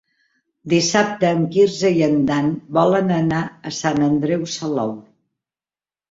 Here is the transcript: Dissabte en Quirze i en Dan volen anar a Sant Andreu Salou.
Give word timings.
Dissabte 0.71 1.27
en 1.39 1.41
Quirze 1.55 1.91
i 1.97 1.99
en 2.05 2.15
Dan 2.29 2.47
volen 2.77 3.11
anar 3.17 3.41
a 3.73 3.75
Sant 3.81 4.01
Andreu 4.07 4.47
Salou. 4.55 4.95